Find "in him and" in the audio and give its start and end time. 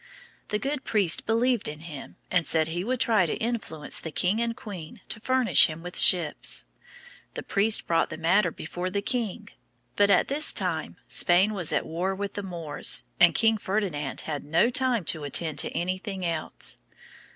1.67-2.47